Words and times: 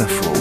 Info. 0.00 0.32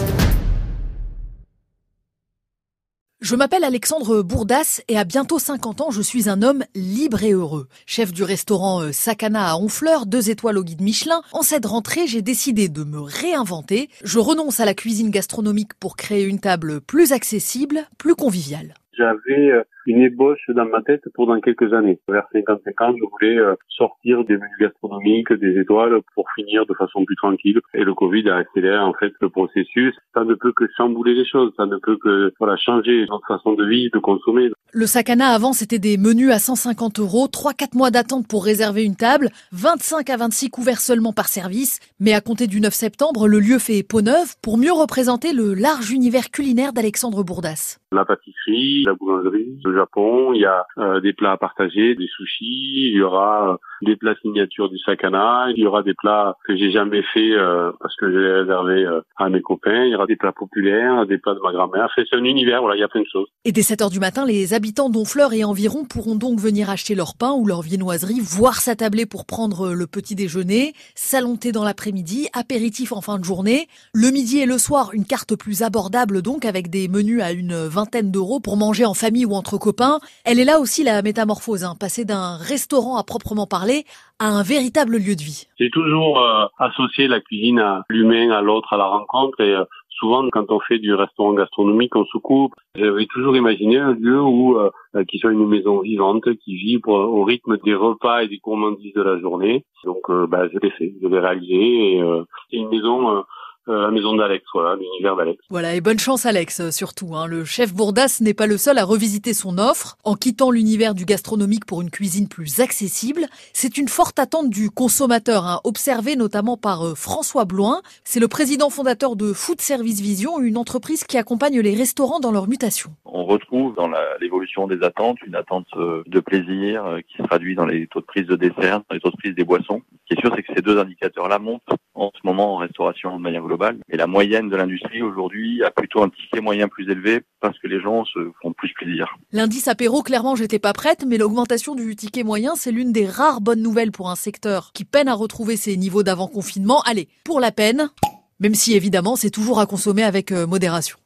Je 3.22 3.36
m'appelle 3.36 3.64
Alexandre 3.64 4.24
Bourdas 4.24 4.82
et 4.88 4.98
à 4.98 5.04
bientôt 5.04 5.38
50 5.38 5.82
ans, 5.82 5.92
je 5.92 6.02
suis 6.02 6.28
un 6.28 6.42
homme 6.42 6.64
libre 6.74 7.24
et 7.24 7.34
heureux. 7.34 7.68
Chef 7.86 8.12
du 8.12 8.24
restaurant 8.24 8.82
euh, 8.82 8.92
Sakana 8.92 9.52
à 9.52 9.56
Honfleur, 9.58 10.06
deux 10.08 10.30
étoiles 10.30 10.58
au 10.58 10.64
guide 10.64 10.82
Michelin, 10.82 11.22
en 11.34 11.44
cette 11.44 11.66
rentrée, 11.66 12.08
j'ai 12.08 12.22
décidé 12.22 12.68
de 12.68 12.84
me 12.84 13.00
réinventer. 13.00 13.90
Je 14.04 14.18
renonce 14.18 14.60
à 14.60 14.66
la 14.66 14.74
cuisine 14.74 15.12
gastronomique 15.12 15.74
pour 15.76 15.98
créer 15.98 16.24
une 16.24 16.40
table 16.40 16.82
plus 16.82 17.12
accessible, 17.12 17.82
plus 17.98 18.16
conviviale. 18.16 18.74
J'avais 18.98 19.52
euh, 19.52 19.64
une 19.86 20.02
ébauche 20.02 20.50
dans 20.50 20.66
ma 20.66 20.82
tête 20.82 21.04
pour 21.14 21.28
dans 21.28 21.40
quelques 21.40 21.74
années. 21.74 22.00
Vers 22.08 22.28
55 22.32 22.82
ans, 22.82 22.94
je 22.98 23.04
voulais 23.10 23.38
euh, 23.38 23.56
sortir 23.70 24.24
des 24.26 24.36
menus 24.36 24.58
gastronomiques, 24.60 25.32
des 25.34 25.60
étoiles, 25.60 26.00
pour 26.16 26.26
finir 26.36 26.66
de 26.66 26.74
façon 26.74 27.06
plus 27.06 27.16
tranquille. 27.16 27.60
Et 27.74 27.84
le 27.84 27.94
Covid 27.94 28.30
a 28.30 28.38
accéléré 28.38 28.78
en 28.78 28.94
fait 28.94 29.14
le 29.22 29.30
processus. 29.30 29.96
Ça 30.14 30.24
ne 30.24 30.34
peut 30.34 30.54
que 30.54 30.66
chambouler 30.78 31.14
les 31.14 31.26
choses, 31.26 31.52
ça 31.58 31.66
ne 31.66 31.78
peut 31.78 31.98
que 31.98 32.34
voilà 32.40 32.58
changer 32.58 33.06
notre 33.10 33.28
façon 33.28 33.54
de 33.54 33.66
vivre, 33.66 33.92
de 33.94 34.00
consommer. 34.00 34.50
Le 34.72 34.88
Sakana 34.88 35.28
avant, 35.30 35.54
c'était 35.54 35.80
des 35.80 35.98
menus 35.98 36.32
à 36.32 36.40
150 36.40 37.00
euros, 37.00 37.28
3-4 37.28 37.78
mois 37.78 37.92
d'attente 37.92 38.28
pour 38.28 38.44
réserver 38.44 38.84
une 38.84 38.96
table, 38.96 39.30
25 39.52 40.10
à 40.10 40.18
26 40.18 40.50
couverts 40.50 40.80
seulement 40.80 41.14
par 41.14 41.28
service. 41.28 41.80
Mais 42.00 42.14
à 42.14 42.22
compter 42.22 42.48
du 42.48 42.60
9 42.60 42.74
septembre, 42.74 43.28
le 43.28 43.40
lieu 43.40 43.60
fait 43.60 43.84
peau 43.84 44.02
neuve 44.02 44.36
pour 44.42 44.58
mieux 44.58 44.72
représenter 44.72 45.34
le 45.34 45.54
large 45.54 45.92
univers 45.92 46.32
culinaire 46.32 46.74
d'Alexandre 46.74 47.24
Bourdas. 47.24 47.78
La 47.94 48.06
pâtisserie, 48.06 48.84
la 48.86 48.94
boulangerie, 48.96 49.60
le 49.64 49.76
Japon, 49.76 50.34
il 50.34 50.42
y 50.42 50.46
a 50.46 50.66
euh, 50.80 51.00
des 51.00 51.14
plats 51.14 51.34
à 51.34 51.38
partager, 51.38 51.96
des 51.96 52.08
sushis, 52.08 52.90
il 52.92 52.98
y 52.98 53.02
aura 53.02 53.54
euh, 53.54 53.58
des 53.84 53.96
plats 53.96 54.16
signatures 54.22 54.70
du 54.70 54.78
sakana, 54.80 55.48
il 55.56 55.60
y 55.60 55.68
aura 55.68 55.84
des 55.84 55.94
plats 55.94 56.36
que 56.48 56.56
j'ai 56.56 56.72
jamais 56.72 57.04
fait 57.14 57.34
euh, 57.34 57.72
parce 57.80 57.96
que 57.98 58.12
j'ai 58.12 58.32
réservé 58.32 58.88
à 59.18 59.30
mes 59.30 59.42
copains, 59.42 59.86
il 59.86 59.92
y 59.92 59.96
aura 59.96 60.06
des 60.06 60.16
plats 60.16 60.32
populaires, 60.32 61.06
des 61.06 61.18
plats 61.18 61.36
de 61.36 61.40
ma 61.40 61.52
grand-mère. 61.52 61.90
C'est 61.96 62.06
un 62.16 62.24
univers, 62.24 62.62
voilà, 62.62 62.76
il 62.76 62.80
y 62.80 62.84
a 62.84 62.88
plein 62.88 63.02
de 63.02 63.08
choses. 63.12 63.28
Et 63.46 63.52
dès 63.52 63.62
7 63.62 63.82
heures 63.82 63.90
du 63.90 64.00
matin, 64.00 64.26
les 64.26 64.54
habitants 64.54 64.90
d'Honfleur 64.90 65.34
et 65.34 65.44
environ 65.44 65.86
pourront 65.86 66.16
donc 66.16 66.40
venir 66.40 66.70
acheter 66.70 66.96
leur 66.96 67.16
pain 67.16 67.34
ou 67.34 67.46
leur 67.46 67.62
viennoiserie, 67.62 68.20
voir 68.22 68.56
s'attabler 68.62 69.06
pour 69.06 69.26
prendre 69.26 69.74
le 69.74 69.88
petit 69.88 70.16
déjeuner, 70.16 70.74
salon 70.96 71.34
dans 71.52 71.64
l'après-midi, 71.64 72.28
apéritif 72.34 72.92
en 72.92 73.02
fin 73.02 73.18
de 73.18 73.24
journée, 73.24 73.68
le 73.94 74.12
midi 74.12 74.40
et 74.40 74.46
le 74.46 74.58
soir, 74.58 74.92
une 74.94 75.06
carte 75.06 75.36
plus 75.36 75.64
abordable 75.64 76.22
donc 76.22 76.46
avec 76.46 76.70
des 76.70 76.88
menus 76.88 77.22
à 77.22 77.32
une 77.32 77.56
vingtaine 77.56 78.12
d'euros 78.12 78.40
pour 78.40 78.56
manger 78.56 78.86
en 78.86 78.94
famille 78.94 79.26
ou 79.26 79.34
entre 79.34 79.58
copains. 79.58 80.00
Elle 80.24 80.40
est 80.40 80.46
là 80.46 80.60
aussi 80.60 80.84
la 80.84 81.02
métamorphose, 81.02 81.64
hein, 81.64 81.76
passer 81.78 82.06
d'un 82.06 82.38
restaurant 82.38 82.98
à 82.98 83.04
proprement 83.04 83.48
parler 83.48 83.73
à 84.20 84.28
un 84.28 84.44
véritable 84.44 84.98
lieu 84.98 85.16
de 85.16 85.22
vie. 85.22 85.48
J'ai 85.60 85.70
toujours 85.70 86.20
euh, 86.20 86.46
associé 86.58 87.08
la 87.08 87.20
cuisine 87.20 87.60
à 87.60 87.84
l'humain, 87.90 88.32
à 88.32 88.42
l'autre, 88.42 88.74
à 88.74 88.78
la 88.78 88.86
rencontre 88.86 89.40
et 89.42 89.54
euh, 89.54 89.66
souvent 89.90 90.28
quand 90.32 90.52
on 90.52 90.60
fait 90.60 90.80
du 90.80 90.94
restaurant 90.94 91.34
gastronomique, 91.34 91.96
on 91.96 92.06
se 92.06 92.18
coupe. 92.18 92.54
J'avais 92.76 93.06
toujours 93.08 93.36
imaginé 93.36 93.78
un 93.78 93.94
lieu 93.94 94.22
où 94.22 94.58
euh, 94.58 94.70
qui 95.08 95.18
soit 95.20 95.32
une 95.32 95.48
maison 95.48 95.82
vivante, 95.82 96.26
qui 96.44 96.56
vibre 96.56 96.94
au 96.94 97.24
rythme 97.24 97.58
des 97.64 97.76
repas 97.76 98.24
et 98.24 98.28
des 98.28 98.38
gourmandises 98.38 98.94
de 98.94 99.02
la 99.02 99.20
journée. 99.20 99.66
Donc 99.84 100.04
bah, 100.30 100.48
je 100.52 100.58
l'ai 100.60 100.72
fait, 100.72 100.94
je 101.02 101.08
l'ai 101.08 101.20
réalisé 101.20 101.98
et 101.98 102.02
c'est 102.50 102.58
une 102.58 102.70
maison 102.70 103.18
euh, 103.18 103.22
la 103.68 103.92
maison 103.92 104.16
d'Alex, 104.16 104.46
voilà, 104.54 104.76
l'univers 104.76 105.16
d'Alex. 105.16 105.44
Voilà, 105.50 105.76
et 105.76 105.82
bonne 105.82 106.00
chance 106.00 106.26
Alex, 106.26 106.60
euh, 106.60 106.72
surtout. 106.72 107.16
Hein. 107.16 107.28
Le 107.28 107.46
chef 107.46 107.74
Bourdas 107.74 108.18
n'est 108.22 108.34
pas 108.34 108.48
le 108.48 108.58
seul 108.58 108.78
à 108.78 108.84
revisiter 108.84 109.34
son 109.34 109.58
offre 109.58 109.98
en 110.04 110.16
quittant 110.16 110.52
l'univers 110.52 110.94
du 110.94 111.06
gastronomique 111.06 111.66
pour 111.66 111.82
une 111.82 111.90
cuisine 111.90 112.28
plus 112.28 112.60
accessible. 112.60 113.28
C'est 113.54 113.78
une 113.78 113.88
forte 113.88 114.20
attente 114.20 114.50
du 114.50 114.70
consommateur, 114.70 115.46
hein, 115.46 115.62
observée 115.64 116.16
notamment 116.16 116.58
par 116.58 116.86
euh, 116.86 116.96
François 116.96 117.46
Bloin. 117.46 117.82
C'est 118.04 118.20
le 118.20 118.28
président 118.28 118.70
fondateur 118.70 119.16
de 119.16 119.32
Food 119.34 119.62
Service 119.62 120.02
Vision, 120.02 120.40
une 120.40 120.58
entreprise 120.58 121.04
qui 121.04 121.18
accompagne 121.18 121.60
les 121.60 121.76
restaurants 121.76 122.20
dans 122.20 122.32
leur 122.32 122.48
mutation. 122.48 122.92
On 123.16 123.26
retrouve 123.26 123.76
dans 123.76 123.92
l'évolution 124.20 124.68
des 124.68 124.84
attentes 124.84 125.22
une 125.26 125.36
attente 125.36 125.68
de 125.78 126.20
plaisir 126.20 126.98
qui 127.08 127.18
se 127.18 127.24
traduit 127.24 127.54
dans 127.54 127.68
les 127.68 127.86
taux 127.86 128.00
de 128.00 128.06
prise 128.06 128.26
de 128.26 128.36
dessert, 128.36 128.82
dans 128.90 128.96
les 128.96 129.00
taux 129.00 129.12
de 129.12 129.18
prise 129.18 129.36
des 129.36 129.44
boissons. 129.44 129.84
Ce 129.92 130.08
qui 130.08 130.20
est 130.20 130.20
sûr, 130.20 130.34
c'est 130.36 130.42
que 130.42 130.52
ces 130.56 130.64
deux 130.64 130.80
indicateurs-là 130.80 131.38
montent 131.38 131.62
en 131.94 132.12
ce 132.14 132.20
moment 132.26 132.56
en 132.56 132.58
restauration 132.58 133.16
de 133.16 133.22
manière 133.22 133.44
globale 133.44 133.78
et 133.90 133.98
la 133.98 134.08
moyenne 134.08 134.50
de 134.50 134.56
l'industrie 134.56 135.04
aujourd'hui 135.04 135.64
a 135.64 135.70
plutôt 135.70 136.02
un 136.02 136.10
ticket 136.10 136.42
moyen 136.42 136.68
plus 136.68 136.90
élevé 136.90 137.22
parce 137.40 137.58
que 137.60 137.68
les 137.68 137.80
gens 137.80 138.04
se 138.06 138.32
font 138.42 138.52
plus 138.54 138.74
plaisir. 138.74 139.16
L'indice 139.32 139.68
apéro, 139.68 140.02
clairement, 140.02 140.36
j'étais 140.36 140.58
pas 140.60 140.74
prête, 140.74 141.06
mais 141.08 141.18
l'augmentation 141.18 141.76
du 141.76 141.96
ticket 141.96 142.24
moyen, 142.24 142.56
c'est 142.56 142.72
l'une 142.72 142.92
des 142.92 143.06
rares 143.06 143.42
bonnes 143.42 143.62
nouvelles 143.62 143.92
pour 143.92 144.10
un 144.10 144.16
secteur 144.16 144.72
qui 144.74 144.86
peine 144.86 145.08
à 145.08 145.14
retrouver 145.14 145.56
ses 145.56 145.78
niveaux 145.78 146.04
d'avant 146.04 146.28
confinement. 146.28 146.82
Allez, 146.82 147.10
pour 147.24 147.40
la 147.40 147.52
peine, 147.52 147.92
même 148.40 148.56
si 148.56 148.74
évidemment 148.74 149.16
c'est 149.16 149.30
toujours 149.30 149.60
à 149.60 149.66
consommer 149.66 150.04
avec 150.04 150.32
euh, 150.32 150.48
modération. 150.48 150.98